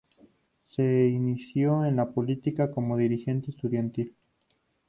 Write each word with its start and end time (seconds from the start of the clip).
Se 0.69 1.09
inició 1.09 1.85
en 1.85 1.97
la 1.97 2.09
política 2.11 2.71
como 2.71 2.97
dirigente 2.97 3.51
estudiantil. 3.51 4.15